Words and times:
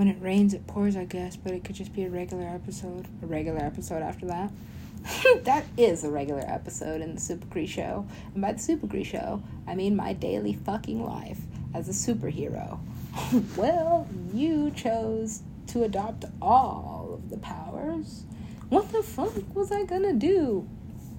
when 0.00 0.08
it 0.08 0.16
rains, 0.22 0.54
it 0.54 0.66
pours, 0.66 0.96
I 0.96 1.04
guess, 1.04 1.36
but 1.36 1.52
it 1.52 1.62
could 1.62 1.74
just 1.74 1.92
be 1.92 2.04
a 2.04 2.08
regular 2.08 2.48
episode. 2.48 3.06
A 3.22 3.26
regular 3.26 3.58
episode 3.58 4.00
after 4.02 4.24
that. 4.28 4.50
that 5.44 5.66
is 5.76 6.04
a 6.04 6.10
regular 6.10 6.42
episode 6.46 7.02
in 7.02 7.14
the 7.14 7.20
Supacree 7.20 7.68
Show. 7.68 8.06
And 8.32 8.40
by 8.40 8.52
the 8.52 8.58
Supacree 8.58 9.04
Show, 9.04 9.42
I 9.66 9.74
mean 9.74 9.94
my 9.94 10.14
daily 10.14 10.54
fucking 10.54 11.04
life 11.04 11.40
as 11.74 11.86
a 11.86 11.92
superhero. 11.92 12.78
well, 13.58 14.08
you 14.32 14.70
chose 14.70 15.42
to 15.66 15.84
adopt 15.84 16.24
all 16.40 17.10
of 17.12 17.28
the 17.28 17.36
powers. 17.36 18.22
What 18.70 18.90
the 18.92 19.02
fuck 19.02 19.54
was 19.54 19.70
I 19.70 19.84
gonna 19.84 20.14
do? 20.14 20.66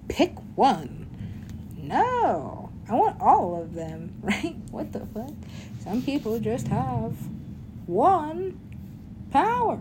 Pick 0.08 0.34
one. 0.56 1.06
No, 1.78 2.72
I 2.90 2.96
want 2.96 3.22
all 3.22 3.62
of 3.62 3.76
them, 3.76 4.16
right? 4.24 4.56
What 4.72 4.92
the 4.92 5.06
fuck? 5.06 5.34
Some 5.84 6.02
people 6.02 6.40
just 6.40 6.68
have 6.70 7.14
one 7.86 8.58
power. 9.32 9.80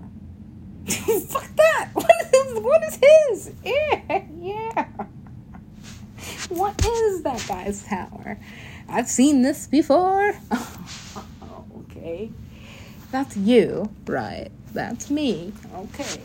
fuck 0.87 1.49
that! 1.57 1.89
What 1.95 2.35
is, 2.35 2.61
what 2.61 2.83
is 2.85 2.99
his? 3.03 3.53
Yeah, 3.65 4.23
yeah. 4.41 4.89
What 6.49 6.85
is 6.85 7.23
that 7.23 7.45
guy's 7.47 7.83
power? 7.83 8.39
I've 8.89 9.09
seen 9.09 9.43
this 9.43 9.67
before. 9.67 10.35
okay. 11.77 12.31
That's 13.11 13.37
you, 13.37 13.91
right? 14.07 14.51
That's 14.73 15.11
me. 15.11 15.53
Okay. 15.75 16.21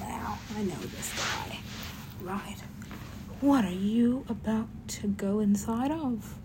Now 0.00 0.38
I 0.56 0.62
know 0.62 0.80
this 0.80 1.12
guy. 1.16 1.58
Right. 2.22 2.56
What 3.40 3.64
are 3.64 3.70
you 3.70 4.24
about 4.28 4.68
to 4.88 5.08
go 5.08 5.40
inside 5.40 5.90
of? 5.90 6.38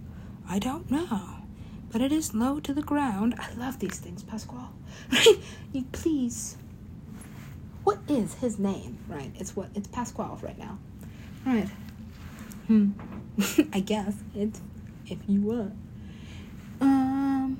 I 0.50 0.60
don't 0.60 0.90
know. 0.90 1.37
But 1.92 2.02
it 2.02 2.12
is 2.12 2.34
low 2.34 2.60
to 2.60 2.74
the 2.74 2.82
ground. 2.82 3.36
I 3.40 3.54
love 3.54 3.80
these 3.80 4.00
things, 4.00 4.24
Pasquale. 4.24 4.70
You 5.74 5.84
please. 5.92 6.58
What 7.84 8.00
is 8.08 8.36
his 8.36 8.58
name? 8.60 8.98
Right. 9.08 9.32
It's 9.36 9.56
what 9.56 9.70
it's 9.76 9.88
Pasquale 9.88 10.38
right 10.42 10.58
now. 10.58 10.78
Right. 11.46 11.70
Hmm. 12.68 12.92
I 13.74 13.80
guess 13.80 14.16
it's 14.36 14.62
if 15.06 15.18
you 15.28 15.42
want. 15.42 15.74
Um 16.82 17.60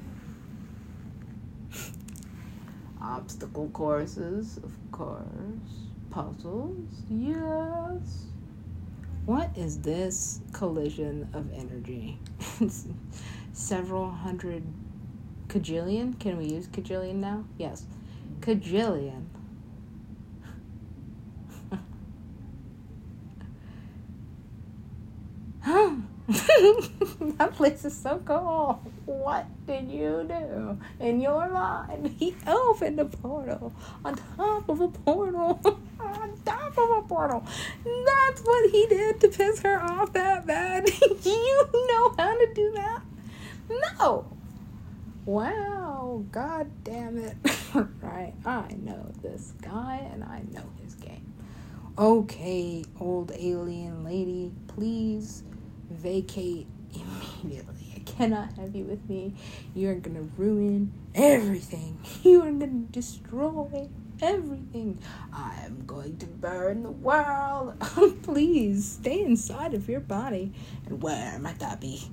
obstacle 3.02 3.70
courses, 3.70 4.58
of 4.58 4.74
course. 4.92 5.24
Puzzles, 6.10 7.04
yes. 7.10 8.26
What 9.26 9.50
is 9.58 9.80
this 9.80 10.40
collision 10.54 11.30
of 11.34 11.52
energy? 11.54 12.20
Several 13.58 14.12
hundred 14.12 14.64
cajillion? 15.48 16.20
Can 16.20 16.38
we 16.38 16.46
use 16.46 16.68
cajillion 16.68 17.16
now? 17.16 17.44
Yes. 17.58 17.88
Cajillion. 18.40 19.26
huh? 25.62 25.96
that 27.38 27.52
place 27.54 27.84
is 27.84 27.98
so 27.98 28.22
cool. 28.24 28.80
What 29.06 29.48
did 29.66 29.90
you 29.90 30.24
do 30.30 30.78
in 31.00 31.20
your 31.20 31.50
mind? 31.50 32.16
He 32.20 32.36
opened 32.46 33.00
a 33.00 33.06
portal 33.06 33.74
on 34.06 34.20
top 34.38 34.70
of 34.70 34.82
a 34.82 34.88
portal. 34.88 35.60
on 36.00 36.40
top 36.46 36.78
of 36.78 36.90
a 36.98 37.02
portal. 37.08 37.44
That's 37.84 38.42
what 38.42 38.70
he 38.70 38.86
did 38.86 39.20
to 39.22 39.30
piss 39.30 39.62
her 39.62 39.82
off 39.82 40.14
that 40.14 40.46
bad. 40.46 40.88
you 41.26 41.70
know 41.74 42.14
how 42.20 42.38
to 42.38 42.54
do 42.54 42.72
that? 42.76 43.02
No. 43.70 44.26
Wow. 45.26 46.24
God 46.32 46.72
damn 46.84 47.18
it. 47.18 47.36
right. 48.02 48.34
I 48.46 48.76
know 48.82 49.12
this 49.22 49.54
guy 49.62 50.08
and 50.12 50.24
I 50.24 50.44
know 50.52 50.64
his 50.84 50.96
game. 50.96 51.34
Okay, 51.98 52.86
old 53.00 53.32
alien 53.32 54.04
lady, 54.04 54.52
please 54.68 55.44
vacate 55.90 56.68
immediately. 56.94 57.94
I 57.96 58.00
cannot 58.02 58.54
have 58.54 58.76
you 58.76 58.84
with 58.86 59.10
me. 59.10 59.34
You 59.74 59.90
are 59.90 59.96
gonna 59.96 60.28
ruin 60.38 60.94
everything. 61.16 62.00
You 62.24 62.42
are 62.44 62.52
gonna 62.52 62.86
destroy 62.92 63.90
everything. 64.22 65.00
I 65.34 65.56
am 65.64 65.86
going 65.86 66.18
to 66.18 66.26
burn 66.26 66.84
the 66.84 66.92
world. 66.92 67.80
Please 68.24 68.94
stay 68.94 69.22
inside 69.22 69.74
of 69.74 69.88
your 69.88 70.00
body. 70.00 70.52
And 70.86 71.02
where 71.02 71.38
might 71.40 71.60
that 71.60 71.80
be? 71.80 72.04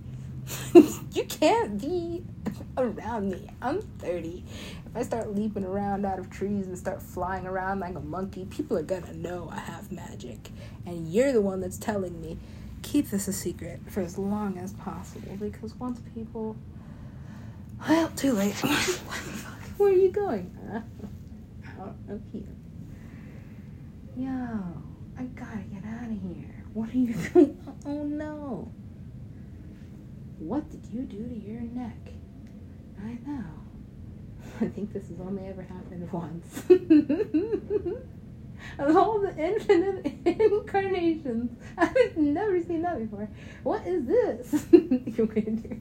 You 1.15 1.25
can't 1.25 1.81
be 1.81 2.25
around 2.77 3.31
me. 3.31 3.49
I'm 3.63 3.81
30. 3.99 4.45
If 4.87 4.97
I 4.97 5.03
start 5.03 5.35
leaping 5.35 5.65
around 5.65 6.05
out 6.05 6.19
of 6.19 6.31
trees 6.31 6.67
and 6.67 6.77
start 6.77 7.01
flying 7.01 7.47
around 7.47 7.81
like 7.81 7.95
a 7.95 8.01
monkey, 8.01 8.45
people 8.47 8.77
are 8.77 8.83
gonna 8.83 9.15
know 9.15 9.49
I 9.51 9.61
have 9.61 9.93
magic. 9.93 10.51
And 10.87 11.09
you're 11.09 11.33
the 11.33 11.41
one 11.41 11.61
that's 11.61 11.79
telling 11.79 12.21
me 12.21 12.39
keep 12.83 13.11
this 13.11 13.29
a 13.29 13.33
secret 13.33 13.81
for 13.89 14.01
as 14.01 14.19
long 14.19 14.59
as 14.59 14.73
possible 14.75 15.37
because 15.41 15.75
once 15.77 16.01
people. 16.15 16.57
Well, 17.89 18.09
too 18.11 18.33
late. 18.33 18.55
Where 19.77 19.93
are 19.93 19.97
you 19.97 20.11
going? 20.11 20.57
Out 21.81 21.97
of 22.09 22.21
here. 22.33 22.43
Yo, 24.17 24.31
I 25.19 25.23
gotta 25.25 25.59
get 25.73 25.85
out 25.85 26.09
of 26.09 26.23
here. 26.23 26.65
What 26.73 26.89
are 26.91 26.97
you 26.97 27.15
doing? 27.15 27.61
Oh 27.85 28.05
no. 28.05 28.73
You 30.93 31.03
do 31.03 31.27
to 31.29 31.35
your 31.35 31.61
neck? 31.61 31.97
I 33.03 33.19
know. 33.27 33.45
I 34.61 34.69
think 34.69 34.93
this 34.93 35.09
has 35.09 35.21
only 35.21 35.47
ever 35.47 35.63
happened 35.63 36.11
once. 36.13 36.63
of 38.79 38.97
all 38.97 39.21
the 39.21 39.37
infinite 39.37 40.07
incarnations, 40.25 41.59
I've 41.77 42.17
never 42.17 42.63
seen 42.63 42.83
that 42.83 42.99
before. 42.99 43.29
What 43.63 43.87
is 43.87 44.07
this? 44.07 44.51
To 44.71 45.27
do. 45.27 45.81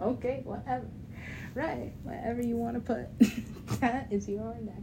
Okay, 0.00 0.40
whatever. 0.44 0.86
Right, 1.54 1.92
whatever 2.02 2.42
you 2.42 2.56
want 2.56 2.74
to 2.74 2.80
put. 2.80 3.80
that 3.80 4.08
is 4.10 4.28
your 4.28 4.54
neck. 4.62 4.82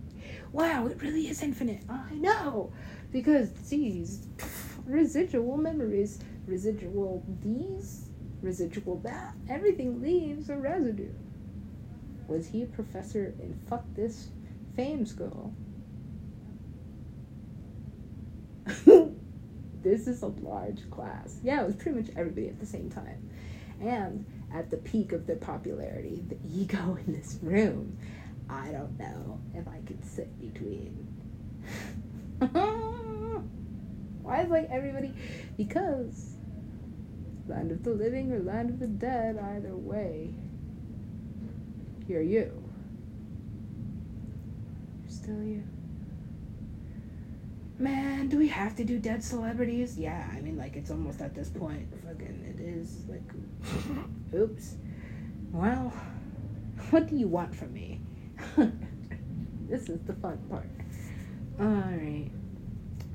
Wow, 0.52 0.88
it 0.88 1.02
really 1.02 1.28
is 1.28 1.42
infinite. 1.42 1.82
I 1.90 2.14
know. 2.14 2.72
Because 3.12 3.52
these 3.70 4.28
residual 4.86 5.58
memories, 5.58 6.20
residual 6.46 7.24
these, 7.44 8.09
residual 8.42 8.98
that, 9.00 9.36
everything 9.50 10.02
leaves 10.02 10.50
a 10.50 10.56
residue. 10.56 11.14
Was 12.28 12.48
he 12.48 12.64
a 12.64 12.68
professor 12.68 13.34
in 13.42 13.60
fuck 13.68 13.84
this 13.96 14.30
fame 14.76 15.06
school? 15.06 15.54
this 19.84 20.08
is 20.08 20.22
a 20.22 20.28
large 20.28 20.90
class. 20.92 21.40
Yeah, 21.44 21.62
it 21.62 21.66
was 21.66 21.76
pretty 21.76 22.00
much 22.00 22.10
everybody 22.16 22.48
at 22.48 22.60
the 22.60 22.66
same 22.66 22.90
time. 22.90 23.30
And 23.82 24.26
at 24.54 24.70
the 24.70 24.78
peak 24.78 25.12
of 25.12 25.26
their 25.26 25.38
popularity, 25.38 26.24
the 26.28 26.38
ego 26.48 26.98
in 27.06 27.14
this 27.14 27.40
room, 27.42 27.98
I 28.50 28.70
don't 28.70 28.98
know 28.98 29.40
if 29.54 29.68
I 29.68 29.80
could 29.86 30.04
sit 30.06 30.40
between. 30.40 31.08
Why 34.22 34.42
is 34.42 34.50
like 34.50 34.70
everybody? 34.70 35.14
Because 35.58 36.36
land 37.50 37.72
of 37.72 37.84
the 37.84 37.92
living 37.92 38.32
or 38.32 38.40
land 38.40 38.70
of 38.70 38.80
the 38.80 38.88
dead, 38.88 39.38
either 39.38 39.76
way, 39.76 40.30
you're 42.08 42.22
you. 42.22 42.52
You're 45.04 45.10
still 45.10 45.44
you. 45.44 45.64
Man, 47.80 48.28
do 48.28 48.38
we 48.38 48.50
have 48.50 48.76
to 48.76 48.84
do 48.84 49.00
dead 49.00 49.24
celebrities? 49.24 49.98
Yeah, 49.98 50.30
I 50.36 50.42
mean, 50.42 50.58
like, 50.58 50.76
it's 50.76 50.92
almost 50.92 51.22
at 51.22 51.34
this 51.34 51.50
point. 51.50 51.88
Fucking, 52.06 52.56
it 52.58 52.62
is, 52.62 53.04
like, 53.08 53.22
oops. 54.40 54.76
Well, 55.52 55.94
what 56.90 57.08
do 57.08 57.16
you 57.16 57.28
want 57.28 57.56
from 57.56 57.74
me? 57.74 58.02
this 59.68 59.90
is 59.90 60.00
the 60.06 60.14
fun 60.14 60.38
part. 60.50 60.70
Alright. 61.60 62.32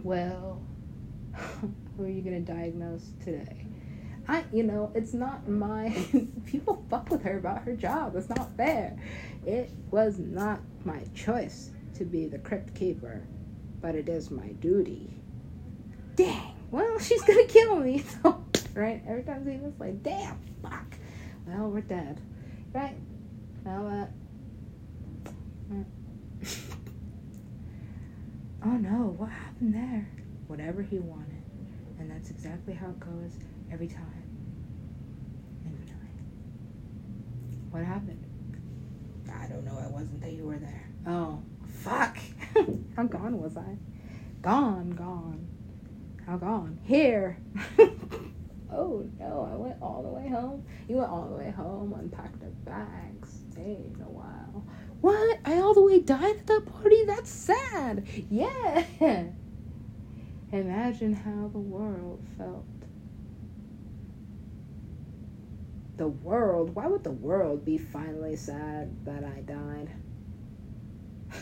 Well, 0.03 0.61
who 1.97 2.05
are 2.05 2.09
you 2.09 2.23
gonna 2.23 2.41
diagnose 2.41 3.13
today? 3.23 3.64
I, 4.27 4.45
you 4.53 4.63
know, 4.63 4.91
it's 4.95 5.13
not 5.15 5.49
my. 5.49 5.95
people 6.47 6.85
fuck 6.89 7.11
with 7.11 7.23
her 7.23 7.39
about 7.39 7.63
her 7.63 7.77
job. 7.77 8.17
It's 8.17 8.29
not 8.29 8.57
fair. 8.57 8.97
It 9.47 9.71
was 9.91 10.19
not 10.19 10.61
my 10.85 11.03
choice 11.15 11.71
to 11.95 12.05
be 12.05 12.27
the 12.27 12.39
crypt 12.39 12.75
keeper 12.75 13.23
but 13.85 13.95
it 13.95 14.09
is 14.09 14.31
my 14.31 14.49
duty. 14.63 15.13
Dang, 16.17 16.55
well, 16.71 16.99
she's 16.99 17.21
gonna 17.21 17.45
kill 17.49 17.77
me. 17.77 18.03
So, 18.23 18.43
right? 18.73 19.03
Every 19.07 19.23
time 19.25 19.45
she 19.45 19.59
was 19.59 19.75
like, 19.79 20.03
damn, 20.03 20.41
fuck. 20.63 20.97
Well, 21.47 21.69
we're 21.69 21.83
dead. 21.83 22.19
Right? 22.73 22.97
Well, 23.63 24.09
uh. 25.71 25.77
oh 28.65 28.77
no, 28.79 29.15
what 29.19 29.29
happened 29.29 29.75
there? 29.75 30.09
Whatever 30.47 30.81
he 30.81 30.99
wanted. 30.99 31.43
And 31.99 32.11
that's 32.11 32.31
exactly 32.31 32.73
how 32.73 32.87
it 32.87 33.01
goes 33.01 33.33
every 33.75 33.89
time. 33.89 34.15
What 37.71 37.83
happened? 37.83 38.25
I 39.29 39.49
don't 39.49 39.65
know. 39.65 39.77
It 39.81 39.91
wasn't 39.91 40.21
that 40.21 40.33
you 40.33 40.45
were 40.45 40.59
there. 40.59 40.89
Oh, 41.09 41.43
fuck. 41.67 42.17
How 42.97 43.03
gone 43.03 43.43
was 43.43 43.57
I? 43.57 43.77
Gone, 44.43 44.91
gone. 44.93 45.45
How 46.25 46.37
gone? 46.37 46.79
Here. 46.85 47.37
oh 48.73 49.11
no, 49.19 49.51
I 49.53 49.57
went 49.57 49.83
all 49.83 50.05
the 50.05 50.09
way 50.09 50.29
home. 50.29 50.65
You 50.89 50.99
went 50.99 51.11
all 51.11 51.29
the 51.29 51.35
way 51.35 51.51
home, 51.51 51.97
unpacked 51.99 52.45
our 52.45 52.51
bags. 52.65 53.41
Stayed 53.51 53.97
a 54.01 54.09
while. 54.09 54.65
What? 55.01 55.41
I 55.45 55.59
all 55.59 55.75
the 55.75 55.83
way 55.83 55.99
died 55.99 56.37
at 56.37 56.47
that 56.47 56.67
party? 56.67 57.05
That's 57.07 57.29
sad. 57.29 58.07
Yeah. 58.31 58.85
Imagine 60.53 61.13
how 61.13 61.49
the 61.49 61.59
world 61.59 62.25
felt. 62.39 62.65
The 65.97 66.09
world? 66.09 66.75
Why 66.75 66.87
would 66.87 67.05
the 67.05 67.13
world 67.13 67.65
be 67.65 67.79
finally 67.79 68.37
sad 68.37 68.91
that 69.05 69.25
I 69.25 69.41
died? 69.41 69.91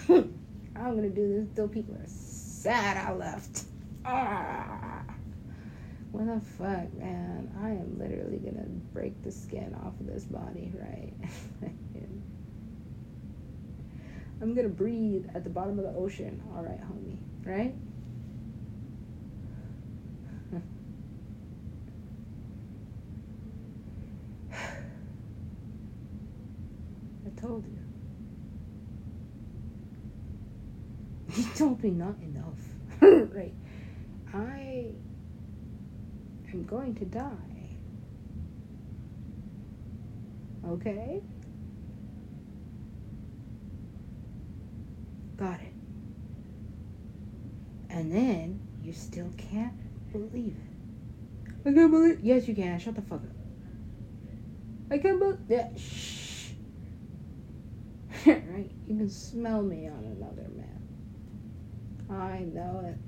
I'm 0.76 0.96
gonna 0.96 1.08
do 1.08 1.28
this 1.28 1.48
till 1.54 1.68
people 1.68 1.94
are 1.94 2.06
sad 2.06 2.96
I 2.96 3.12
left. 3.14 3.64
Ah. 4.04 5.02
What 6.10 6.26
the 6.26 6.40
fuck, 6.40 6.92
man? 6.94 7.50
I 7.62 7.70
am 7.70 7.98
literally 7.98 8.38
gonna 8.38 8.66
break 8.92 9.22
the 9.22 9.32
skin 9.32 9.74
off 9.82 9.98
of 10.00 10.06
this 10.06 10.24
body, 10.24 10.72
right? 10.78 11.12
I'm 14.42 14.54
gonna 14.54 14.68
breathe 14.68 15.26
at 15.36 15.44
the 15.44 15.50
bottom 15.50 15.78
of 15.78 15.84
the 15.84 15.94
ocean. 15.94 16.42
All 16.56 16.64
right, 16.64 16.80
homie, 16.80 17.16
right? 17.44 17.72
I 27.24 27.40
told 27.40 27.64
you. 27.66 27.78
Me 31.82 31.90
not 31.90 32.14
enough. 32.22 32.58
right. 33.34 33.54
I 34.32 34.92
am 36.52 36.64
going 36.64 36.94
to 36.94 37.04
die. 37.04 37.28
Okay? 40.68 41.20
Got 45.36 45.60
it. 45.60 45.72
And 47.90 48.14
then 48.14 48.60
you 48.80 48.92
still 48.92 49.30
can't 49.36 49.72
believe 50.12 50.56
it. 50.56 51.68
I 51.68 51.72
can't 51.72 51.90
believe 51.90 52.20
Yes 52.22 52.46
you 52.46 52.54
can. 52.54 52.78
Shut 52.78 52.94
the 52.94 53.02
fuck 53.02 53.22
up. 53.22 53.30
I 54.90 54.98
can't 54.98 55.18
believe 55.18 55.38
yeah, 55.48 55.68
shh. 55.76 56.50
right? 58.26 58.70
You 58.86 58.96
can 58.98 59.10
smell 59.10 59.62
me 59.62 59.88
on 59.88 60.04
another 60.04 60.48
man. 60.54 60.81
I 62.10 62.40
know 62.52 62.82
it. 62.84 62.98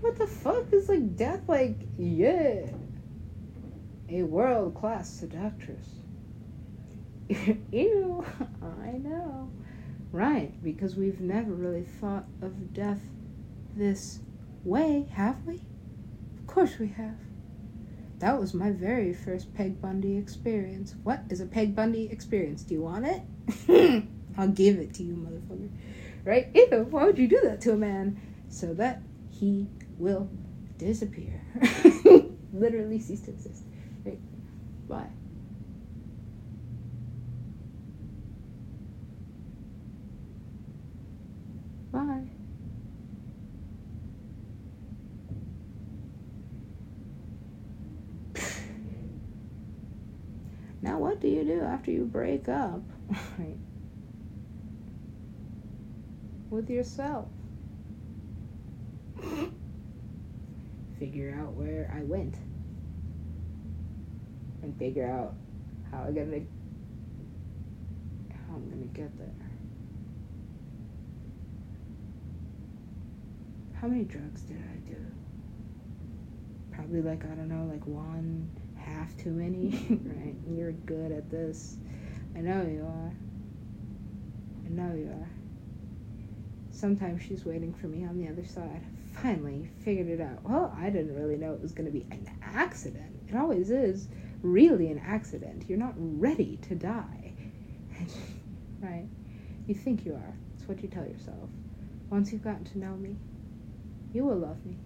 What 0.00 0.18
the 0.18 0.26
fuck 0.26 0.72
is 0.72 0.88
like 0.88 1.16
death 1.16 1.40
like 1.48 1.76
yeah. 1.98 2.66
A 4.10 4.22
world 4.22 4.74
class 4.74 5.08
seductress. 5.08 5.88
Ew, 7.72 8.24
I 8.62 8.98
know. 8.98 9.50
Right, 10.12 10.52
because 10.62 10.94
we've 10.94 11.20
never 11.20 11.52
really 11.52 11.84
thought 11.84 12.26
of 12.42 12.74
death 12.74 13.00
this 13.74 14.20
way, 14.62 15.08
have 15.12 15.44
we? 15.46 15.62
Of 16.38 16.46
course 16.46 16.78
we 16.78 16.88
have. 16.88 17.16
That 18.18 18.38
was 18.38 18.54
my 18.54 18.70
very 18.70 19.14
first 19.14 19.54
Peg 19.54 19.80
Bundy 19.80 20.16
experience. 20.16 20.94
What 21.02 21.22
is 21.30 21.40
a 21.40 21.46
Peg 21.46 21.74
Bundy 21.74 22.10
experience? 22.10 22.62
Do 22.62 22.74
you 22.74 22.82
want 22.82 23.06
it? 23.06 24.04
I'll 24.36 24.48
give 24.48 24.78
it 24.78 24.94
to 24.94 25.02
you, 25.02 25.14
motherfucker 25.14 25.70
right? 26.24 26.48
Ew, 26.54 26.86
why 26.90 27.04
would 27.04 27.18
you 27.18 27.28
do 27.28 27.40
that 27.44 27.60
to 27.62 27.72
a 27.72 27.76
man? 27.76 28.20
So 28.48 28.74
that 28.74 29.02
he 29.30 29.68
will 29.98 30.28
disappear. 30.78 31.40
Literally 32.52 33.00
cease 33.00 33.20
to 33.22 33.30
exist. 33.30 33.64
Right? 34.04 34.20
Why? 34.86 35.06
Bye. 41.92 42.24
Now, 50.82 50.98
what 50.98 51.18
do 51.18 51.28
you 51.28 51.44
do 51.44 51.62
after 51.62 51.90
you 51.90 52.04
break 52.04 52.46
up? 52.46 52.82
right 53.38 53.56
with 56.54 56.70
yourself. 56.70 57.26
figure 60.98 61.36
out 61.38 61.52
where 61.54 61.92
I 61.94 62.04
went. 62.04 62.36
And 64.62 64.78
figure 64.78 65.10
out 65.10 65.34
how 65.90 66.04
I'm 66.04 66.14
gonna 66.14 66.40
how 68.30 68.54
I'm 68.54 68.70
gonna 68.70 68.86
get 68.94 69.16
there. 69.18 69.28
How 73.74 73.88
many 73.88 74.04
drugs 74.04 74.42
did 74.42 74.56
I 74.56 74.76
do? 74.88 74.96
Probably 76.72 77.02
like 77.02 77.24
I 77.24 77.34
don't 77.34 77.48
know, 77.48 77.68
like 77.70 77.84
one 77.86 78.48
half 78.76 79.14
too 79.18 79.32
many, 79.32 79.70
right? 80.04 80.36
You're 80.48 80.72
good 80.72 81.12
at 81.12 81.30
this. 81.30 81.76
I 82.36 82.40
know 82.40 82.62
you 82.62 82.84
are. 82.86 83.12
I 84.64 84.68
know 84.70 84.94
you 84.94 85.08
are. 85.08 85.43
Sometimes 86.84 87.22
she's 87.22 87.46
waiting 87.46 87.72
for 87.72 87.86
me 87.86 88.04
on 88.04 88.18
the 88.18 88.28
other 88.28 88.44
side. 88.44 88.82
Finally, 89.14 89.70
figured 89.82 90.06
it 90.06 90.20
out. 90.20 90.42
Well, 90.42 90.76
I 90.78 90.90
didn't 90.90 91.16
really 91.16 91.38
know 91.38 91.54
it 91.54 91.62
was 91.62 91.72
going 91.72 91.86
to 91.86 91.90
be 91.90 92.04
an 92.10 92.28
accident. 92.42 93.22
It 93.26 93.34
always 93.34 93.70
is 93.70 94.08
really 94.42 94.90
an 94.90 94.98
accident. 94.98 95.64
You're 95.66 95.78
not 95.78 95.94
ready 95.96 96.58
to 96.68 96.74
die. 96.74 97.32
right? 98.82 99.06
You 99.66 99.74
think 99.74 100.04
you 100.04 100.12
are. 100.12 100.34
It's 100.58 100.68
what 100.68 100.82
you 100.82 100.90
tell 100.90 101.06
yourself. 101.06 101.48
Once 102.10 102.30
you've 102.30 102.44
gotten 102.44 102.64
to 102.64 102.78
know 102.78 102.94
me, 102.96 103.16
you 104.12 104.24
will 104.26 104.36
love 104.36 104.62
me. 104.66 104.76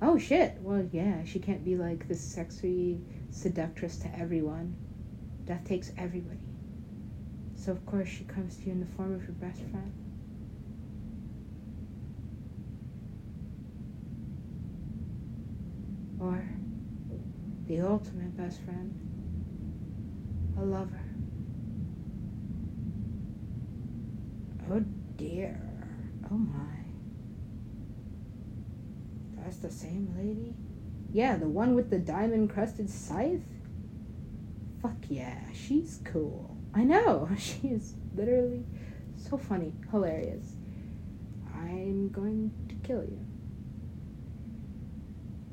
Oh 0.00 0.16
shit. 0.16 0.56
Well, 0.62 0.88
yeah, 0.92 1.24
she 1.24 1.40
can't 1.40 1.62
be 1.62 1.76
like 1.76 2.08
this 2.08 2.22
sexy 2.22 3.02
seductress 3.30 3.98
to 3.98 4.18
everyone. 4.18 4.74
Death 5.44 5.64
takes 5.66 5.92
everybody. 5.98 6.40
So, 7.54 7.70
of 7.70 7.84
course, 7.84 8.08
she 8.08 8.24
comes 8.24 8.56
to 8.56 8.62
you 8.64 8.72
in 8.72 8.80
the 8.80 8.96
form 8.96 9.12
of 9.12 9.24
your 9.24 9.32
best 9.32 9.60
friend. 9.70 10.03
Or 16.24 16.42
the 17.66 17.80
ultimate 17.80 18.36
best 18.36 18.60
friend, 18.62 18.92
a 20.58 20.64
lover. 20.64 21.00
Oh 24.70 24.82
dear. 25.16 25.60
Oh 26.30 26.36
my. 26.36 26.84
That's 29.36 29.58
the 29.58 29.70
same 29.70 30.14
lady? 30.16 30.54
Yeah, 31.12 31.36
the 31.36 31.48
one 31.48 31.74
with 31.74 31.90
the 31.90 31.98
diamond 31.98 32.50
crusted 32.50 32.88
scythe? 32.88 33.42
Fuck 34.80 34.96
yeah, 35.08 35.38
she's 35.52 36.00
cool. 36.04 36.56
I 36.74 36.84
know, 36.84 37.28
she 37.38 37.68
is 37.68 37.94
literally 38.14 38.64
so 39.16 39.36
funny, 39.36 39.72
hilarious. 39.90 40.56
I'm 41.54 42.08
going 42.08 42.52
to 42.68 42.74
kill 42.76 43.02
you. 43.04 43.24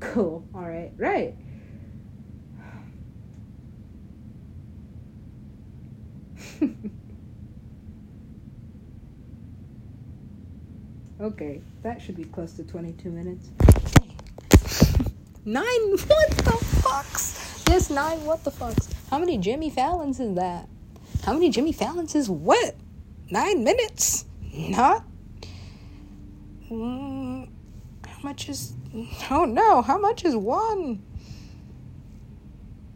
Cool. 0.02 0.46
All 0.54 0.62
right. 0.62 0.92
Right. 0.98 1.36
okay, 11.22 11.62
that 11.84 12.02
should 12.02 12.18
be 12.18 12.26
close 12.26 12.54
to 12.54 12.64
22 12.64 13.10
minutes. 13.10 13.50
nine 15.46 15.64
what 15.66 16.30
the 16.30 16.58
fucks? 16.82 17.64
Yes, 17.70 17.90
nine 17.90 18.26
what 18.26 18.44
the 18.44 18.52
fucks. 18.52 18.94
How 19.10 19.18
many 19.18 19.38
Jimmy 19.38 19.70
Fallons 19.70 20.20
is 20.20 20.36
that? 20.36 20.68
How 21.24 21.34
many 21.34 21.50
Jimmy 21.50 21.72
Fallons 21.72 22.16
is 22.16 22.30
what? 22.30 22.76
Nine 23.30 23.64
minutes? 23.64 24.26
Not? 24.54 25.06
Mm, 26.70 27.21
much 28.24 28.50
is 28.50 28.74
Oh 29.30 29.46
no, 29.46 29.82
how 29.82 29.98
much 29.98 30.26
is 30.26 30.36
one? 30.36 31.02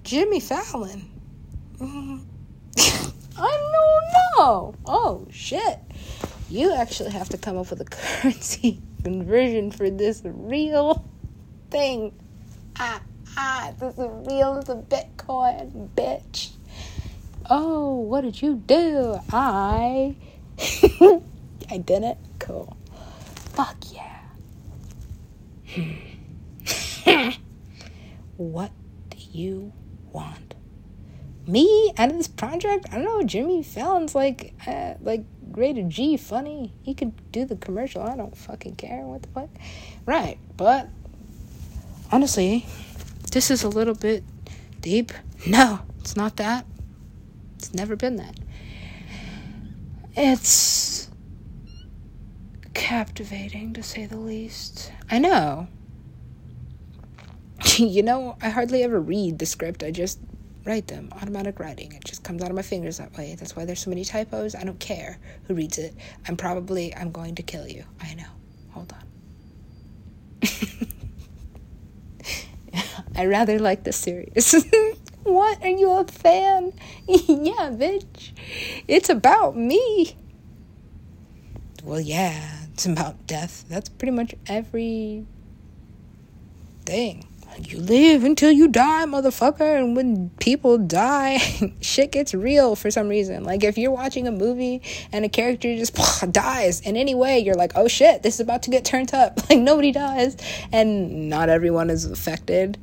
Jimmy 0.04 0.40
Fallon. 0.40 1.10
I 1.82 2.22
don't 3.38 4.38
know. 4.38 4.76
Oh 4.86 5.28
shit. 5.32 5.80
You 6.50 6.74
actually 6.74 7.12
have 7.12 7.30
to 7.30 7.38
come 7.38 7.58
up 7.58 7.70
with 7.70 7.82
a 7.82 7.86
currency 8.22 8.82
conversion 9.04 9.72
for 9.72 9.90
this 9.90 10.22
real 10.24 11.06
thing. 11.72 12.14
Ah, 12.78 13.02
ah, 13.38 13.74
this 13.80 13.94
is 13.94 14.10
real 14.28 14.58
as 14.58 14.70
a 14.70 14.76
Bitcoin, 14.76 15.90
bitch. 15.96 16.52
Oh, 17.50 17.96
what 17.96 18.22
did 18.22 18.42
you 18.42 18.56
do? 18.56 19.20
I 19.32 20.16
I 21.70 21.78
didn't? 21.78 22.18
Cool. 22.40 22.76
Fuck 23.54 23.78
yeah. 23.92 24.15
What 28.38 28.72
do 29.10 29.18
you 29.32 29.72
want? 30.12 30.56
Me 31.48 31.94
out 31.98 32.10
of 32.10 32.18
this 32.18 32.28
project? 32.28 32.88
I 32.92 32.96
don't 32.96 33.06
know. 33.06 33.24
Jimmy 33.24 33.64
Fallon's 33.64 34.14
like, 34.14 34.54
uh, 34.68 34.96
like 35.00 35.24
rated 35.52 35.90
G 35.90 36.18
funny. 36.18 36.74
He 36.82 36.94
could 36.94 37.32
do 37.32 37.46
the 37.46 37.56
commercial. 37.56 38.02
I 38.02 38.18
don't 38.18 38.36
fucking 38.36 38.76
care. 38.76 39.02
What 39.04 39.22
the 39.22 39.30
fuck? 39.30 39.50
Right. 40.06 40.38
But 40.58 40.90
honestly, 42.12 42.66
this 43.32 43.50
is 43.50 43.64
a 43.64 43.70
little 43.70 43.96
bit 43.96 44.24
deep. 44.82 45.14
No, 45.48 45.80
it's 46.00 46.18
not 46.18 46.36
that. 46.38 46.66
It's 47.58 47.74
never 47.74 47.96
been 47.96 48.18
that. 48.18 48.36
It's 50.18 51.10
captivating 52.76 53.74
to 53.74 53.82
say 53.82 54.06
the 54.06 54.18
least. 54.18 54.92
I 55.10 55.18
know. 55.18 55.68
you 57.78 58.04
know, 58.04 58.38
I 58.42 58.50
hardly 58.50 58.84
ever 58.84 59.00
read 59.00 59.40
the 59.40 59.48
script. 59.48 59.82
I 59.82 59.90
just 59.90 60.20
write 60.66 60.88
them. 60.88 61.10
Automatic 61.14 61.60
writing. 61.60 61.94
It 61.94 62.04
just 62.04 62.24
comes 62.24 62.44
out 62.44 62.50
of 62.50 62.56
my 62.56 62.62
fingers 62.62 63.00
that 63.00 63.18
way. 63.18 63.36
That's 63.40 63.56
why 63.56 63.66
there's 63.66 63.80
so 63.80 63.90
many 63.90 64.04
typos. 64.04 64.54
I 64.54 64.64
don't 64.64 64.80
care 64.80 65.18
who 65.46 65.56
reads 65.56 65.80
it. 65.80 65.96
I'm 66.28 66.38
probably 66.38 66.94
I'm 66.94 67.12
going 67.12 67.34
to 67.36 67.44
kill 67.44 67.68
you. 67.68 67.86
I 68.02 68.14
know. 68.14 68.30
Hold 68.72 68.94
on. 68.94 69.04
I 73.16 73.26
rather 73.26 73.58
like 73.58 73.86
the 73.86 73.94
series. 73.94 74.54
what? 75.24 75.64
Are 75.64 75.70
you 75.70 75.92
a 75.92 76.04
fan? 76.04 76.74
yeah, 77.08 77.72
bitch. 77.72 78.34
It's 78.88 79.10
about 79.10 79.56
me. 79.56 80.18
Well, 81.86 82.02
yeah, 82.02 82.55
it's 82.76 82.86
about 82.86 83.26
death. 83.26 83.64
That's 83.70 83.88
pretty 83.88 84.12
much 84.12 84.36
every 84.48 85.26
thing. 86.84 87.26
You 87.58 87.80
live 87.80 88.26
until 88.26 88.52
you 88.52 88.68
die, 88.68 89.06
motherfucker. 89.06 89.80
And 89.80 89.96
when 89.96 90.30
people 90.42 90.78
die, 90.78 91.38
shit 91.80 92.12
gets 92.12 92.34
real 92.34 92.76
for 92.76 92.92
some 92.92 93.08
reason. 93.08 93.46
Like 93.46 93.64
if 93.64 93.78
you're 93.78 93.94
watching 93.94 94.28
a 94.28 94.32
movie 94.32 94.82
and 95.14 95.24
a 95.24 95.30
character 95.30 95.74
just 95.78 95.96
dies 96.34 96.82
in 96.82 96.98
any 96.98 97.16
way, 97.16 97.40
you're 97.40 97.56
like, 97.56 97.72
oh 97.76 97.88
shit, 97.88 98.24
this 98.24 98.34
is 98.34 98.40
about 98.42 98.64
to 98.64 98.72
get 98.72 98.84
turned 98.84 99.14
up. 99.14 99.40
Like 99.50 99.60
nobody 99.60 99.94
dies, 99.94 100.36
and 100.74 101.30
not 101.30 101.48
everyone 101.48 101.90
is 101.90 102.04
affected. 102.04 102.78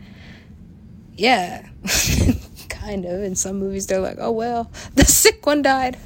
Yeah, 1.16 1.68
kind 2.70 3.04
of. 3.04 3.22
In 3.22 3.34
some 3.34 3.58
movies, 3.58 3.88
they're 3.88 4.00
like, 4.00 4.16
oh 4.18 4.30
well, 4.30 4.70
the 4.94 5.04
sick 5.04 5.44
one 5.44 5.60
died. 5.60 5.98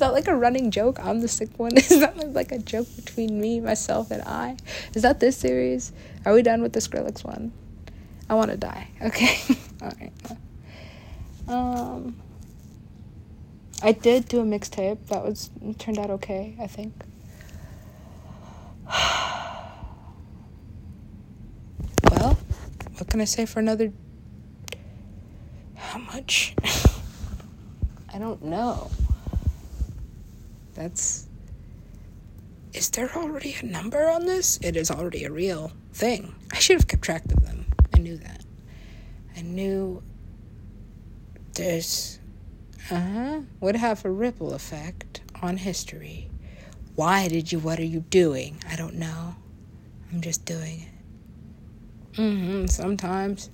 Is 0.00 0.06
that 0.06 0.14
like 0.14 0.28
a 0.28 0.34
running 0.34 0.70
joke? 0.70 0.98
I'm 1.04 1.20
the 1.20 1.28
sick 1.28 1.58
one. 1.58 1.76
Is 1.76 2.00
that 2.00 2.16
like 2.32 2.52
a 2.52 2.58
joke 2.58 2.86
between 2.96 3.38
me, 3.38 3.60
myself, 3.60 4.10
and 4.10 4.22
I? 4.22 4.56
Is 4.94 5.02
that 5.02 5.20
this 5.20 5.36
series? 5.36 5.92
Are 6.24 6.32
we 6.32 6.40
done 6.40 6.62
with 6.62 6.72
the 6.72 6.80
Skrillex 6.80 7.22
one? 7.22 7.52
I 8.26 8.34
want 8.34 8.50
to 8.50 8.56
die. 8.56 8.88
Okay. 9.02 9.38
All 9.82 9.92
right. 10.00 10.12
Um, 11.48 12.16
I 13.82 13.92
did 13.92 14.26
do 14.26 14.40
a 14.40 14.42
mixtape. 14.42 15.06
That 15.08 15.22
was 15.22 15.50
turned 15.76 15.98
out 15.98 16.08
okay. 16.08 16.56
I 16.58 16.66
think. 16.66 16.94
well, 22.10 22.38
what 22.96 23.06
can 23.06 23.20
I 23.20 23.26
say 23.26 23.44
for 23.44 23.60
another? 23.60 23.92
How 25.74 25.98
much? 25.98 26.54
I 28.14 28.18
don't 28.18 28.42
know. 28.42 28.90
That's. 30.80 31.28
Is 32.72 32.88
there 32.88 33.14
already 33.14 33.54
a 33.60 33.66
number 33.66 34.08
on 34.08 34.24
this? 34.24 34.58
It 34.62 34.76
is 34.76 34.90
already 34.90 35.24
a 35.24 35.30
real 35.30 35.72
thing. 35.92 36.34
I 36.52 36.58
should 36.58 36.76
have 36.76 36.88
kept 36.88 37.02
track 37.02 37.24
of 37.26 37.44
them. 37.44 37.66
I 37.94 37.98
knew 37.98 38.16
that. 38.16 38.44
I 39.36 39.42
knew 39.42 40.02
this 41.54 42.18
uh 42.90 42.94
huh 42.94 43.40
would 43.60 43.76
have 43.76 44.04
a 44.06 44.10
ripple 44.10 44.54
effect 44.54 45.20
on 45.42 45.58
history. 45.58 46.30
Why 46.94 47.28
did 47.28 47.52
you? 47.52 47.58
What 47.58 47.78
are 47.78 47.84
you 47.84 48.00
doing? 48.00 48.62
I 48.70 48.76
don't 48.76 48.94
know. 48.94 49.34
I'm 50.10 50.22
just 50.22 50.46
doing 50.46 50.86
it. 50.86 52.16
Mm-hmm. 52.16 52.66
Sometimes 52.66 53.50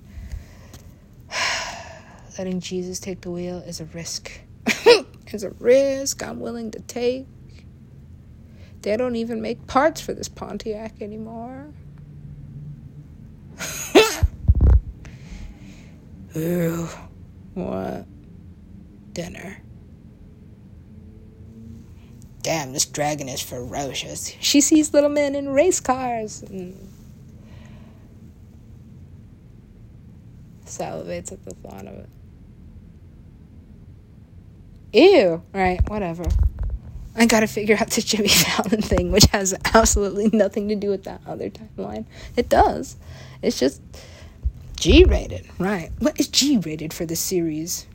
letting 2.37 2.61
Jesus 2.61 2.99
take 2.99 3.19
the 3.19 3.31
wheel 3.31 3.57
is 3.57 3.81
a 3.81 3.85
risk. 3.85 4.31
it's 5.33 5.43
a 5.43 5.51
risk 5.51 6.23
I'm 6.23 6.39
willing 6.39 6.71
to 6.71 6.79
take. 6.79 7.27
They 8.81 8.95
don't 8.95 9.15
even 9.15 9.41
make 9.41 9.67
parts 9.67 9.99
for 10.01 10.13
this 10.13 10.29
Pontiac 10.29 11.01
anymore. 11.01 11.67
Ooh, 16.37 16.87
what? 17.53 18.05
Dinner. 19.13 19.61
Damn, 22.43 22.71
this 22.71 22.85
dragon 22.85 23.27
is 23.27 23.41
ferocious. 23.41 24.33
She 24.39 24.61
sees 24.61 24.93
little 24.93 25.09
men 25.09 25.35
in 25.35 25.49
race 25.49 25.81
cars. 25.81 26.43
And 26.43 26.77
salivates 30.65 31.31
at 31.31 31.43
the 31.43 31.55
thought 31.55 31.87
of 31.87 31.95
it. 31.95 32.09
Ew. 34.97 35.43
Right, 35.53 35.79
whatever. 35.91 36.23
I 37.15 37.27
gotta 37.27 37.45
figure 37.45 37.77
out 37.79 37.91
the 37.91 38.01
Jimmy 38.01 38.27
Fallon 38.29 38.81
thing, 38.81 39.11
which 39.11 39.25
has 39.25 39.53
absolutely 39.75 40.29
nothing 40.33 40.69
to 40.69 40.75
do 40.75 40.89
with 40.89 41.03
that 41.03 41.21
other 41.27 41.51
timeline. 41.51 42.05
It 42.35 42.49
does. 42.49 42.95
It's 43.43 43.59
just 43.59 43.79
G 44.75 45.03
rated. 45.03 45.47
Right. 45.59 45.91
What 45.99 46.19
is 46.19 46.27
G 46.27 46.57
rated 46.57 46.93
for 46.93 47.05
this 47.05 47.19
series? 47.19 47.85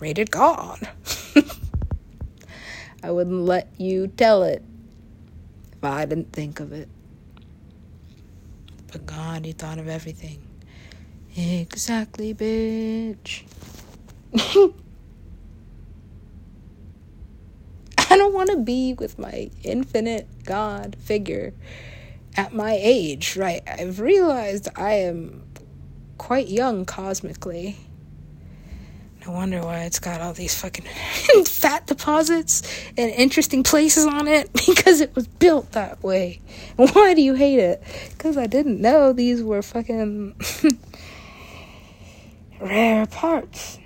Rated 0.00 0.30
God. 0.30 0.86
I 3.02 3.10
wouldn't 3.10 3.40
let 3.46 3.68
you 3.78 4.08
tell 4.08 4.42
it 4.42 4.62
if 5.72 5.82
I 5.82 6.04
didn't 6.04 6.34
think 6.34 6.60
of 6.60 6.72
it. 6.74 6.90
But 8.92 9.06
God, 9.06 9.46
He 9.46 9.52
thought 9.52 9.78
of 9.78 9.88
everything. 9.88 10.42
Exactly, 11.34 12.34
bitch. 12.34 13.44
I 18.10 18.16
don't 18.16 18.34
want 18.34 18.50
to 18.50 18.56
be 18.56 18.92
with 18.94 19.20
my 19.20 19.50
infinite 19.62 20.26
God 20.44 20.96
figure 20.98 21.54
at 22.36 22.52
my 22.52 22.76
age, 22.80 23.36
right? 23.36 23.62
I've 23.66 24.00
realized 24.00 24.68
I 24.74 24.94
am 24.94 25.44
quite 26.18 26.48
young 26.48 26.84
cosmically. 26.84 27.76
No 29.24 29.32
wonder 29.32 29.60
why 29.62 29.84
it's 29.84 30.00
got 30.00 30.20
all 30.20 30.32
these 30.32 30.60
fucking 30.60 30.86
fat 31.46 31.86
deposits 31.86 32.62
and 32.96 33.12
interesting 33.12 33.62
places 33.62 34.06
on 34.06 34.26
it 34.26 34.52
because 34.66 35.00
it 35.00 35.14
was 35.14 35.28
built 35.28 35.72
that 35.72 36.02
way. 36.02 36.40
why 36.76 37.14
do 37.14 37.22
you 37.22 37.34
hate 37.34 37.60
it? 37.60 37.82
Because 38.10 38.36
I 38.36 38.46
didn't 38.46 38.80
know 38.80 39.12
these 39.12 39.40
were 39.40 39.62
fucking 39.62 40.34
rare 42.60 43.06
parts. 43.06 43.78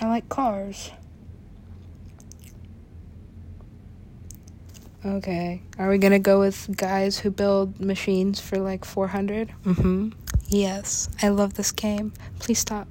I 0.00 0.06
like 0.06 0.28
cars. 0.28 0.90
Okay. 5.04 5.62
Are 5.78 5.88
we 5.88 5.98
gonna 5.98 6.20
go 6.20 6.38
with 6.38 6.76
guys 6.76 7.18
who 7.18 7.30
build 7.30 7.80
machines 7.80 8.40
for 8.40 8.58
like 8.58 8.84
400? 8.84 9.52
Mm 9.64 9.76
hmm. 9.76 10.08
Yes. 10.46 11.08
I 11.22 11.28
love 11.28 11.54
this 11.54 11.72
game. 11.72 12.12
Please 12.38 12.60
stop. 12.60 12.86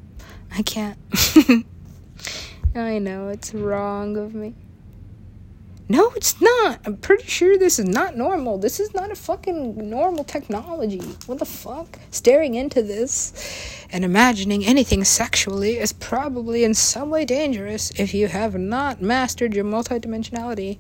I 0.54 0.62
can't. 0.62 0.98
I 2.76 3.00
know, 3.00 3.30
it's 3.30 3.54
wrong 3.54 4.18
of 4.18 4.34
me. 4.34 4.56
No, 5.88 6.10
it's 6.16 6.40
not. 6.40 6.80
I'm 6.86 6.96
pretty 6.98 7.26
sure 7.28 7.58
this 7.58 7.78
is 7.78 7.86
not 7.86 8.16
normal. 8.16 8.58
This 8.58 8.80
is 8.80 8.94
not 8.94 9.12
a 9.12 9.16
fucking 9.16 9.90
normal 9.90 10.24
technology. 10.24 11.02
What 11.26 11.40
the 11.40 11.46
fuck? 11.46 12.00
Staring 12.12 12.56
into 12.56 12.82
this 12.82 13.86
and 13.92 14.06
imagining 14.06 14.66
anything 14.66 15.04
sexually 15.04 15.78
is 15.78 15.92
probably 15.92 16.64
in 16.64 16.74
some 16.74 17.10
way 17.10 17.26
dangerous 17.26 17.92
if 18.00 18.14
you 18.14 18.28
have 18.28 18.56
not 18.58 19.02
mastered 19.02 19.54
your 19.54 19.66
multidimensionality. 19.66 20.80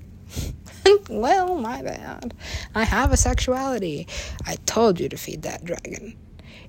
Well, 1.11 1.57
my 1.57 1.81
bad. 1.81 2.33
I 2.73 2.83
have 2.83 3.11
a 3.11 3.17
sexuality. 3.17 4.07
I 4.45 4.55
told 4.65 4.99
you 4.99 5.09
to 5.09 5.17
feed 5.17 5.43
that 5.43 5.63
dragon. 5.65 6.17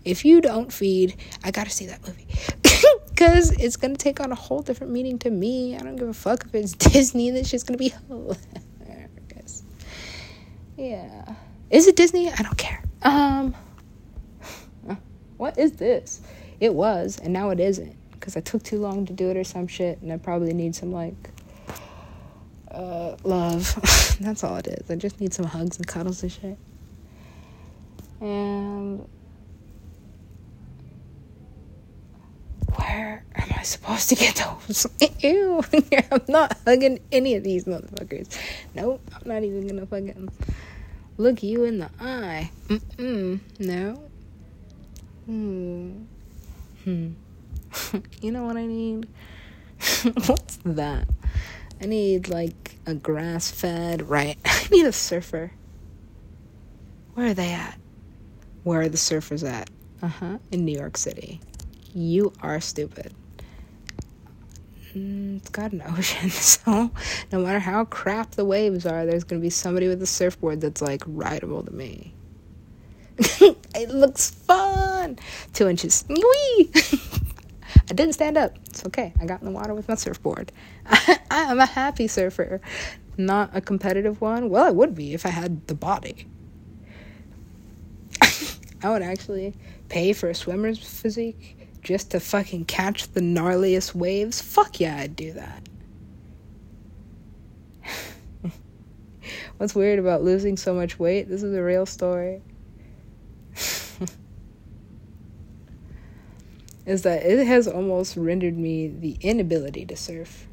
If 0.04 0.24
you 0.24 0.40
don't 0.40 0.72
feed, 0.72 1.16
I 1.44 1.50
gotta 1.50 1.70
see 1.70 1.86
that 1.86 2.06
movie. 2.06 2.26
Because 3.08 3.52
it's 3.52 3.76
gonna 3.76 3.94
take 3.94 4.18
on 4.20 4.32
a 4.32 4.34
whole 4.34 4.62
different 4.62 4.92
meaning 4.92 5.16
to 5.20 5.30
me. 5.30 5.76
I 5.76 5.78
don't 5.78 5.94
give 5.94 6.08
a 6.08 6.14
fuck 6.14 6.44
if 6.44 6.54
it's 6.54 6.72
Disney. 6.92 7.30
This 7.30 7.48
shit's 7.48 7.62
gonna 7.62 7.78
be 7.78 7.92
hilarious. 8.08 9.62
Yeah. 10.76 11.34
Is 11.70 11.86
it 11.86 11.94
Disney? 11.94 12.30
I 12.30 12.42
don't 12.42 12.58
care. 12.58 12.82
Um, 13.02 13.54
what 15.36 15.56
is 15.58 15.72
this? 15.72 16.20
It 16.58 16.74
was, 16.74 17.18
and 17.22 17.32
now 17.32 17.50
it 17.50 17.60
isn't. 17.60 17.96
Because 18.12 18.36
I 18.36 18.40
took 18.40 18.62
too 18.62 18.78
long 18.78 19.06
to 19.06 19.12
do 19.12 19.30
it 19.30 19.36
or 19.36 19.44
some 19.44 19.66
shit, 19.66 20.00
and 20.02 20.12
I 20.12 20.16
probably 20.16 20.52
need 20.54 20.74
some, 20.74 20.92
like, 20.92 21.31
uh, 22.72 23.16
love. 23.24 24.16
That's 24.20 24.44
all 24.44 24.56
it 24.56 24.66
is. 24.66 24.90
I 24.90 24.96
just 24.96 25.20
need 25.20 25.34
some 25.34 25.46
hugs 25.46 25.76
and 25.76 25.86
cuddles 25.86 26.22
and 26.22 26.32
shit. 26.32 26.58
And 28.20 29.06
where 32.76 33.24
am 33.34 33.48
I 33.56 33.62
supposed 33.62 34.08
to 34.10 34.14
get 34.14 34.36
those? 34.36 34.86
Ew, 35.20 35.62
I'm 36.10 36.22
not 36.28 36.56
hugging 36.64 37.00
any 37.10 37.34
of 37.34 37.44
these 37.44 37.64
motherfuckers. 37.64 38.36
Nope, 38.74 39.00
I'm 39.14 39.28
not 39.28 39.42
even 39.42 39.66
gonna 39.66 39.86
fucking 39.86 40.28
look 41.18 41.42
you 41.42 41.64
in 41.64 41.78
the 41.78 41.90
eye. 42.00 42.50
Mm-mm, 42.68 43.40
no. 43.58 44.02
Hmm. 45.26 46.04
Hmm. 46.84 47.08
you 48.20 48.32
know 48.32 48.44
what 48.44 48.56
I 48.56 48.66
need? 48.66 49.08
What's 50.26 50.58
that? 50.64 51.08
I 51.82 51.86
need 51.86 52.28
like 52.28 52.76
a 52.86 52.94
grass 52.94 53.50
fed, 53.50 54.08
right? 54.08 54.38
I 54.44 54.68
need 54.70 54.86
a 54.86 54.92
surfer. 54.92 55.50
Where 57.14 57.28
are 57.28 57.34
they 57.34 57.52
at? 57.52 57.78
Where 58.62 58.82
are 58.82 58.88
the 58.88 58.96
surfers 58.96 59.46
at? 59.48 59.68
Uh 60.00 60.06
huh. 60.06 60.38
In 60.52 60.64
New 60.64 60.78
York 60.78 60.96
City. 60.96 61.40
You 61.92 62.32
are 62.40 62.60
stupid. 62.60 63.12
Mm, 64.94 65.38
it's 65.38 65.50
got 65.50 65.72
an 65.72 65.82
ocean, 65.98 66.30
so 66.30 66.90
no 67.32 67.40
matter 67.40 67.58
how 67.58 67.84
crap 67.86 68.32
the 68.32 68.44
waves 68.44 68.86
are, 68.86 69.04
there's 69.04 69.24
gonna 69.24 69.40
be 69.42 69.50
somebody 69.50 69.88
with 69.88 70.00
a 70.02 70.06
surfboard 70.06 70.60
that's 70.60 70.82
like 70.82 71.02
rideable 71.06 71.64
to 71.64 71.72
me. 71.72 72.14
it 73.18 73.90
looks 73.90 74.30
fun. 74.30 75.18
Two 75.52 75.68
inches. 75.68 76.04
Wee! 76.08 76.70
I 77.76 77.94
didn't 77.94 78.14
stand 78.14 78.36
up. 78.36 78.56
It's 78.66 78.84
okay. 78.86 79.12
I 79.20 79.26
got 79.26 79.40
in 79.40 79.46
the 79.46 79.52
water 79.52 79.74
with 79.74 79.88
my 79.88 79.94
surfboard. 79.94 80.52
I 80.86 81.20
am 81.30 81.58
a 81.60 81.66
happy 81.66 82.06
surfer, 82.06 82.60
not 83.16 83.50
a 83.54 83.60
competitive 83.60 84.20
one. 84.20 84.48
Well, 84.50 84.64
I 84.64 84.70
would 84.70 84.94
be 84.94 85.14
if 85.14 85.26
I 85.26 85.30
had 85.30 85.66
the 85.66 85.74
body. 85.74 86.26
I 88.82 88.90
would 88.90 89.02
actually 89.02 89.54
pay 89.88 90.12
for 90.12 90.28
a 90.30 90.34
swimmer's 90.34 90.78
physique 90.78 91.58
just 91.82 92.12
to 92.12 92.20
fucking 92.20 92.64
catch 92.66 93.12
the 93.12 93.20
gnarliest 93.20 93.94
waves. 93.94 94.40
Fuck 94.40 94.80
yeah, 94.80 94.96
I'd 94.96 95.16
do 95.16 95.32
that. 95.32 95.68
What's 99.56 99.74
weird 99.74 99.98
about 99.98 100.22
losing 100.22 100.56
so 100.56 100.74
much 100.74 100.98
weight? 100.98 101.28
This 101.28 101.42
is 101.42 101.54
a 101.54 101.62
real 101.62 101.86
story. 101.86 102.42
Is 106.84 107.02
that 107.02 107.24
it 107.24 107.46
has 107.46 107.68
almost 107.68 108.16
rendered 108.16 108.56
me 108.56 108.88
the 108.88 109.16
inability 109.20 109.86
to 109.86 109.96
surf. 109.96 110.46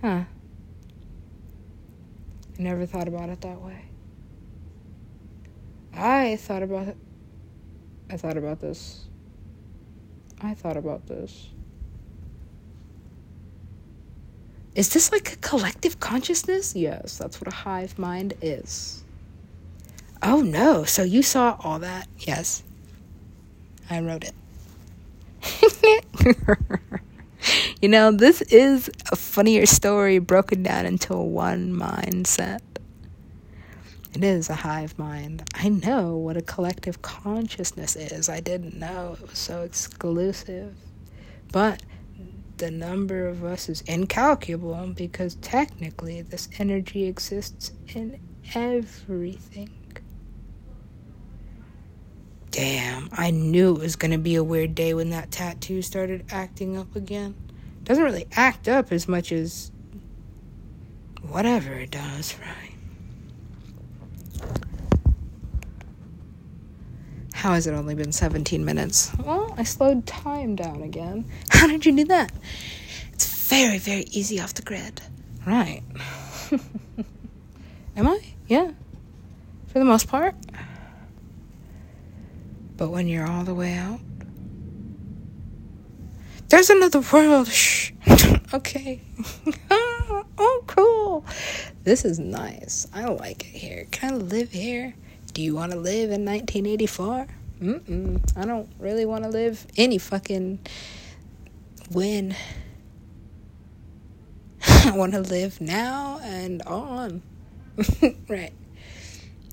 Huh. 0.00 0.24
I 2.58 2.62
never 2.62 2.86
thought 2.86 3.08
about 3.08 3.28
it 3.28 3.40
that 3.42 3.60
way. 3.60 3.84
I 5.94 6.36
thought 6.36 6.62
about 6.62 6.88
it. 6.88 6.96
I 8.10 8.16
thought 8.16 8.36
about 8.36 8.60
this. 8.60 9.06
I 10.40 10.54
thought 10.54 10.76
about 10.76 11.06
this. 11.06 11.48
Is 14.74 14.88
this 14.92 15.12
like 15.12 15.32
a 15.32 15.36
collective 15.36 16.00
consciousness? 16.00 16.74
Yes, 16.74 17.16
that's 17.16 17.40
what 17.40 17.48
a 17.48 17.54
hive 17.54 17.98
mind 17.98 18.34
is. 18.42 19.03
Oh 20.26 20.40
no, 20.40 20.84
so 20.84 21.02
you 21.02 21.22
saw 21.22 21.58
all 21.60 21.78
that? 21.80 22.08
Yes. 22.18 22.62
I 23.90 24.00
wrote 24.00 24.24
it. 24.24 24.32
you 27.82 27.90
know, 27.90 28.10
this 28.10 28.40
is 28.40 28.90
a 29.12 29.16
funnier 29.16 29.66
story 29.66 30.18
broken 30.18 30.62
down 30.62 30.86
into 30.86 31.14
one 31.14 31.74
mindset. 31.74 32.60
It 34.14 34.24
is 34.24 34.48
a 34.48 34.54
hive 34.54 34.98
mind. 34.98 35.46
I 35.54 35.68
know 35.68 36.16
what 36.16 36.38
a 36.38 36.42
collective 36.42 37.02
consciousness 37.02 37.94
is. 37.94 38.30
I 38.30 38.40
didn't 38.40 38.78
know 38.78 39.18
it 39.20 39.28
was 39.28 39.38
so 39.38 39.60
exclusive. 39.60 40.74
But 41.52 41.82
the 42.56 42.70
number 42.70 43.26
of 43.26 43.44
us 43.44 43.68
is 43.68 43.82
incalculable 43.82 44.94
because 44.96 45.34
technically 45.36 46.22
this 46.22 46.48
energy 46.58 47.04
exists 47.04 47.72
in 47.88 48.18
everything. 48.54 49.83
Damn, 52.54 53.08
I 53.10 53.32
knew 53.32 53.74
it 53.74 53.80
was 53.80 53.96
gonna 53.96 54.16
be 54.16 54.36
a 54.36 54.44
weird 54.44 54.76
day 54.76 54.94
when 54.94 55.10
that 55.10 55.32
tattoo 55.32 55.82
started 55.82 56.24
acting 56.30 56.76
up 56.76 56.94
again. 56.94 57.34
It 57.78 57.84
Doesn't 57.84 58.04
really 58.04 58.28
act 58.36 58.68
up 58.68 58.92
as 58.92 59.08
much 59.08 59.32
as 59.32 59.72
whatever 61.28 61.72
it 61.72 61.90
does, 61.90 62.36
right? 62.38 62.70
How 67.32 67.54
has 67.54 67.66
it 67.66 67.72
only 67.74 67.96
been 67.96 68.12
17 68.12 68.64
minutes? 68.64 69.10
Well, 69.18 69.52
I 69.58 69.64
slowed 69.64 70.06
time 70.06 70.54
down 70.54 70.80
again. 70.82 71.28
How 71.50 71.66
did 71.66 71.84
you 71.84 71.90
do 71.90 72.04
that? 72.04 72.30
It's 73.12 73.48
very, 73.48 73.78
very 73.78 74.04
easy 74.12 74.38
off 74.38 74.54
the 74.54 74.62
grid. 74.62 75.00
Right. 75.44 75.82
Am 77.96 78.06
I? 78.06 78.20
Yeah. 78.46 78.70
For 79.66 79.80
the 79.80 79.84
most 79.84 80.06
part. 80.06 80.36
But 82.76 82.90
when 82.90 83.06
you're 83.06 83.26
all 83.26 83.44
the 83.44 83.54
way 83.54 83.74
out, 83.74 84.00
there's 86.48 86.70
another 86.70 87.00
world. 87.00 87.48
Shh. 87.48 87.92
okay. 88.54 89.00
oh, 89.70 90.64
cool. 90.66 91.24
This 91.84 92.04
is 92.04 92.18
nice. 92.18 92.86
I 92.92 93.06
like 93.06 93.42
it 93.42 93.58
here. 93.58 93.86
Can 93.90 94.14
I 94.14 94.16
live 94.16 94.52
here? 94.52 94.94
Do 95.32 95.42
you 95.42 95.54
want 95.54 95.72
to 95.72 95.78
live 95.78 96.10
in 96.10 96.24
1984? 96.24 97.26
Mm-mm. 97.60 98.36
I 98.36 98.44
don't 98.44 98.68
really 98.78 99.04
want 99.04 99.24
to 99.24 99.30
live 99.30 99.66
any 99.76 99.98
fucking 99.98 100.60
when. 101.90 102.36
I 104.66 104.92
want 104.92 105.12
to 105.12 105.20
live 105.20 105.60
now 105.60 106.20
and 106.22 106.62
on. 106.62 107.22
right. 108.28 108.52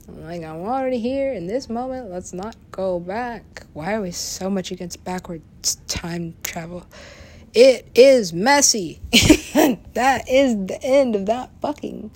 Like, 0.08 0.44
I'm 0.44 0.62
already 0.62 1.00
here 1.00 1.34
in 1.34 1.48
this 1.48 1.70
moment. 1.70 2.10
Let's 2.10 2.34
not 2.34 2.56
go 2.72 3.00
back. 3.00 3.66
Why 3.74 3.94
are 3.94 4.02
we 4.02 4.12
so 4.12 4.50
much 4.50 4.72
against 4.72 5.04
backwards 5.04 5.76
time 5.88 6.36
travel? 6.44 6.86
It 7.54 7.90
is 7.96 8.32
messy. 8.32 9.02
that 9.94 10.24
is 10.30 10.56
the 10.68 10.80
end 10.82 11.16
of 11.16 11.26
that 11.26 11.52
fucking 11.62 12.12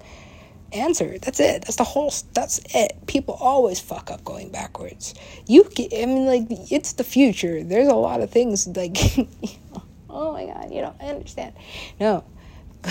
answer. 0.71 1.17
That's 1.19 1.39
it. 1.39 1.63
That's 1.63 1.77
the 1.77 1.83
whole. 1.83 2.13
That's 2.33 2.59
it. 2.73 2.97
People 3.07 3.35
always 3.35 3.79
fuck 3.79 4.11
up 4.11 4.23
going 4.23 4.49
backwards. 4.49 5.13
You, 5.47 5.69
I 5.79 6.05
mean, 6.05 6.25
like 6.25 6.47
it's 6.71 6.93
the 6.93 7.03
future. 7.03 7.63
There's 7.63 7.87
a 7.87 7.95
lot 7.95 8.21
of 8.21 8.29
things 8.29 8.67
like, 8.67 8.97
oh 10.09 10.33
my 10.33 10.45
god, 10.45 10.71
you 10.71 10.81
don't 10.81 10.99
understand. 11.01 11.53
No. 11.99 12.23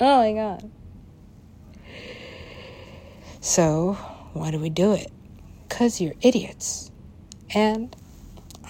oh 0.00 0.18
my 0.18 0.32
god. 0.32 0.70
So, 3.46 3.92
why 4.32 4.50
do 4.50 4.58
we 4.58 4.70
do 4.70 4.92
it? 4.92 5.12
Because 5.68 6.00
you're 6.00 6.16
idiots. 6.20 6.90
And 7.54 7.94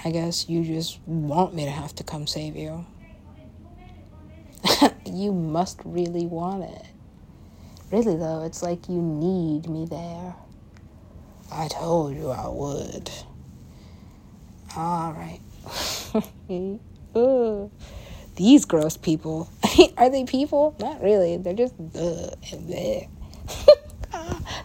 I 0.04 0.10
guess 0.10 0.50
you 0.50 0.62
just 0.64 1.00
want 1.06 1.54
me 1.54 1.64
to 1.64 1.70
have 1.70 1.94
to 1.94 2.04
come 2.04 2.26
save 2.26 2.56
you. 2.56 2.84
you 5.06 5.32
must 5.32 5.80
really 5.86 6.26
want 6.26 6.64
it. 6.64 6.84
Really, 7.90 8.16
though, 8.16 8.44
it's 8.44 8.62
like 8.62 8.86
you 8.86 9.00
need 9.00 9.66
me 9.66 9.86
there. 9.86 10.34
I 11.50 11.68
told 11.68 12.14
you 12.14 12.28
I 12.28 12.46
would. 12.46 13.10
Alright. 14.76 15.40
These 18.36 18.64
gross 18.66 18.98
people. 18.98 19.50
Are 19.96 20.10
they 20.10 20.24
people? 20.24 20.76
Not 20.78 21.02
really. 21.02 21.38
They're 21.38 21.54
just. 21.54 21.74
Uh, 21.94 22.28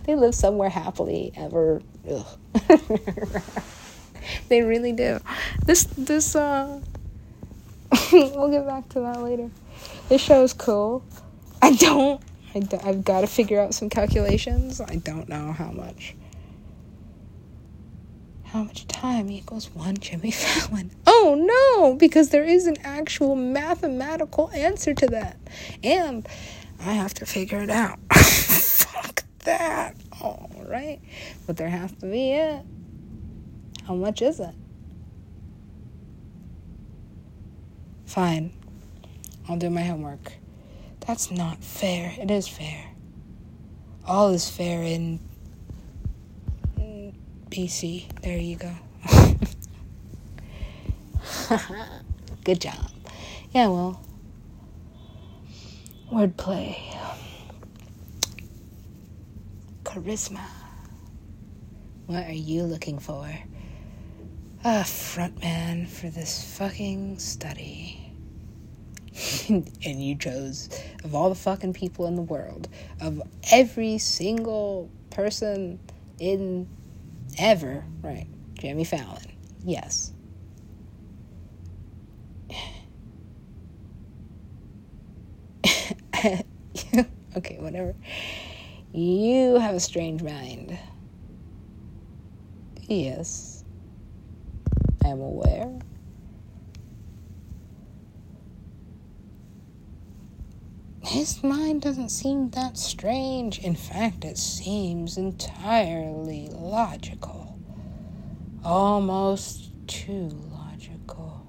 they 0.03 0.15
live 0.15 0.35
somewhere 0.35 0.69
happily 0.69 1.31
ever. 1.35 1.81
they 4.49 4.61
really 4.61 4.93
do. 4.93 5.19
This 5.65 5.83
this 5.97 6.35
uh 6.35 6.79
we'll 8.11 8.49
get 8.49 8.65
back 8.65 8.89
to 8.89 8.99
that 9.01 9.21
later. 9.21 9.49
This 10.09 10.21
show 10.21 10.43
is 10.43 10.53
cool. 10.53 11.03
I 11.61 11.73
don't 11.75 12.21
I 12.53 12.59
don't, 12.59 12.85
I've 12.85 13.03
got 13.03 13.21
to 13.21 13.27
figure 13.27 13.59
out 13.59 13.73
some 13.73 13.89
calculations. 13.89 14.81
I 14.81 14.95
don't 14.97 15.29
know 15.29 15.53
how 15.53 15.71
much. 15.71 16.15
How 18.43 18.63
much 18.63 18.85
time 18.87 19.31
equals 19.31 19.69
one 19.73 19.97
Jimmy 19.97 20.31
Fallon? 20.31 20.91
Oh 21.07 21.35
no, 21.79 21.95
because 21.95 22.29
there 22.29 22.43
is 22.43 22.67
an 22.67 22.75
actual 22.83 23.35
mathematical 23.35 24.51
answer 24.51 24.93
to 24.93 25.07
that. 25.07 25.37
And 25.83 26.27
I 26.81 26.93
have 26.93 27.13
to 27.15 27.25
figure 27.25 27.61
it 27.61 27.69
out. 27.69 27.99
All 30.21 30.49
right. 30.67 30.99
But 31.47 31.57
there 31.57 31.69
has 31.69 31.91
to 31.93 32.05
be 32.05 32.31
it. 32.31 32.65
How 33.87 33.95
much 33.95 34.21
is 34.21 34.39
it? 34.39 34.53
Fine. 38.05 38.51
I'll 39.47 39.57
do 39.57 39.69
my 39.69 39.83
homework. 39.83 40.33
That's 41.07 41.31
not 41.31 41.63
fair. 41.63 42.13
It 42.19 42.29
is 42.29 42.47
fair. 42.47 42.85
All 44.05 44.29
is 44.29 44.49
fair 44.49 44.83
in 44.83 45.19
BC. 47.49 48.21
There 48.21 48.37
you 48.37 48.55
go. 48.55 48.71
Good 52.43 52.61
job. 52.61 52.91
Yeah, 53.51 53.67
well, 53.67 54.01
wordplay, 56.11 56.77
charisma. 59.91 60.41
What 62.05 62.25
are 62.25 62.31
you 62.31 62.63
looking 62.63 62.97
for? 62.97 63.29
A 64.63 64.83
frontman 64.83 65.85
for 65.87 66.09
this 66.09 66.55
fucking 66.57 67.19
study. 67.19 68.13
and 69.49 69.67
you 69.83 70.15
chose, 70.15 70.69
of 71.03 71.13
all 71.13 71.27
the 71.27 71.35
fucking 71.35 71.73
people 71.73 72.07
in 72.07 72.15
the 72.15 72.21
world, 72.21 72.69
of 73.01 73.21
every 73.51 73.97
single 73.97 74.89
person 75.09 75.77
in 76.19 76.69
ever, 77.37 77.83
right? 78.01 78.27
Jimmy 78.53 78.85
Fallon. 78.85 79.25
Yes. 79.65 80.13
okay, 87.35 87.57
whatever. 87.59 87.93
You 88.93 89.55
have 89.55 89.75
a 89.75 89.79
strange 89.79 90.21
mind. 90.21 90.77
Yes. 92.81 93.63
I 95.03 95.09
am 95.09 95.21
aware. 95.21 95.79
His 101.03 101.41
mind 101.41 101.81
doesn't 101.81 102.09
seem 102.09 102.49
that 102.51 102.77
strange. 102.77 103.59
In 103.59 103.75
fact, 103.75 104.25
it 104.25 104.37
seems 104.37 105.17
entirely 105.17 106.49
logical. 106.51 107.57
Almost 108.63 109.71
too 109.87 110.29
logical. 110.51 111.47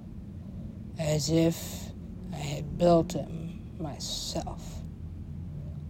As 0.99 1.29
if 1.29 1.91
I 2.33 2.37
had 2.37 2.79
built 2.79 3.15
him 3.15 3.61
myself. 3.79 4.83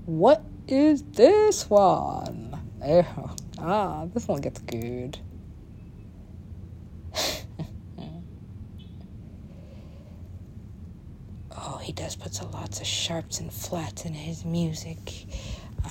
What 0.06 0.42
is 0.72 1.02
this 1.02 1.68
one? 1.68 2.58
Oh, 2.82 3.36
ah, 3.58 4.06
this 4.06 4.26
one 4.26 4.40
gets 4.40 4.58
good. 4.62 5.18
oh, 11.54 11.78
he 11.82 11.92
does 11.92 12.16
put 12.16 12.40
a 12.40 12.46
lots 12.46 12.80
of 12.80 12.86
sharps 12.86 13.38
and 13.40 13.52
flats 13.52 14.06
in 14.06 14.14
his 14.14 14.46
music. 14.46 15.26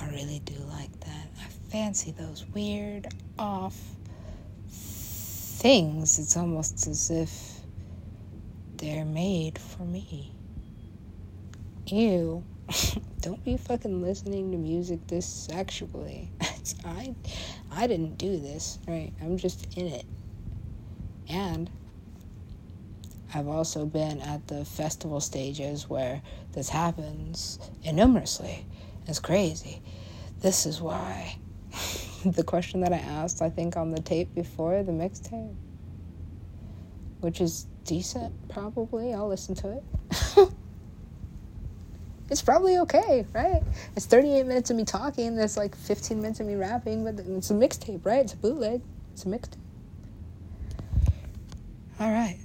I 0.00 0.08
really 0.08 0.40
do 0.44 0.56
like 0.70 0.98
that. 1.00 1.28
I 1.40 1.44
fancy 1.70 2.10
those 2.10 2.44
weird, 2.52 3.06
off 3.38 3.78
things. 4.66 6.18
It's 6.18 6.36
almost 6.36 6.88
as 6.88 7.08
if 7.08 7.60
they're 8.78 9.04
made 9.04 9.60
for 9.60 9.84
me. 9.84 10.32
Ew. 11.86 12.42
Don't 13.20 13.44
be 13.44 13.56
fucking 13.56 14.02
listening 14.02 14.50
to 14.52 14.58
music 14.58 15.06
this 15.06 15.26
sexually. 15.26 16.30
I 16.84 17.14
I 17.70 17.86
didn't 17.86 18.18
do 18.18 18.38
this, 18.38 18.78
right? 18.86 19.12
I'm 19.20 19.36
just 19.36 19.76
in 19.76 19.86
it. 19.86 20.04
And 21.28 21.70
I've 23.34 23.48
also 23.48 23.86
been 23.86 24.20
at 24.20 24.46
the 24.48 24.64
festival 24.64 25.20
stages 25.20 25.88
where 25.88 26.22
this 26.52 26.68
happens 26.68 27.58
innumerously. 27.82 28.66
It's 29.06 29.18
crazy. 29.18 29.80
This 30.40 30.66
is 30.66 30.80
why 30.80 31.38
the 32.24 32.44
question 32.44 32.80
that 32.80 32.92
I 32.92 32.98
asked, 32.98 33.40
I 33.40 33.48
think, 33.48 33.76
on 33.76 33.90
the 33.90 34.00
tape 34.02 34.34
before 34.34 34.82
the 34.82 34.92
mixtape, 34.92 35.54
which 37.20 37.40
is 37.40 37.66
decent, 37.84 38.34
probably. 38.48 39.14
I'll 39.14 39.28
listen 39.28 39.54
to 39.56 39.78
it. 39.78 39.84
It's 42.32 42.40
probably 42.40 42.78
okay, 42.78 43.26
right? 43.34 43.62
It's 43.94 44.06
38 44.06 44.46
minutes 44.46 44.70
of 44.70 44.76
me 44.76 44.84
talking, 44.84 45.36
there's 45.36 45.58
like 45.58 45.76
15 45.76 46.20
minutes 46.20 46.40
of 46.40 46.46
me 46.46 46.54
rapping, 46.54 47.04
but 47.04 47.18
it's 47.18 47.50
a 47.50 47.54
mixtape, 47.54 48.06
right? 48.06 48.20
It's 48.20 48.32
a 48.32 48.38
bootleg. 48.38 48.80
It's 49.12 49.26
a 49.26 49.28
mixtape. 49.28 49.58
All 52.00 52.10
right. 52.10 52.38